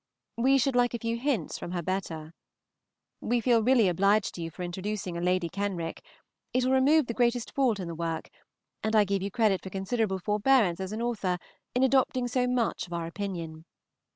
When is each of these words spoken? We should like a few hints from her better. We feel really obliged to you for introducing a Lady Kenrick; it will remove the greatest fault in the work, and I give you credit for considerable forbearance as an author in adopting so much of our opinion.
We 0.37 0.57
should 0.57 0.75
like 0.75 0.95
a 0.95 0.97
few 0.97 1.15
hints 1.19 1.59
from 1.59 1.73
her 1.73 1.83
better. 1.83 2.33
We 3.19 3.39
feel 3.39 3.61
really 3.61 3.87
obliged 3.87 4.33
to 4.33 4.41
you 4.41 4.49
for 4.49 4.63
introducing 4.63 5.15
a 5.15 5.21
Lady 5.21 5.47
Kenrick; 5.47 6.03
it 6.55 6.65
will 6.65 6.71
remove 6.71 7.05
the 7.05 7.13
greatest 7.13 7.53
fault 7.53 7.79
in 7.79 7.87
the 7.87 7.93
work, 7.93 8.29
and 8.81 8.95
I 8.95 9.03
give 9.03 9.21
you 9.21 9.29
credit 9.29 9.61
for 9.61 9.69
considerable 9.69 10.17
forbearance 10.17 10.79
as 10.79 10.91
an 10.91 11.03
author 11.03 11.37
in 11.75 11.83
adopting 11.83 12.27
so 12.27 12.47
much 12.47 12.87
of 12.87 12.93
our 12.93 13.05
opinion. 13.05 13.65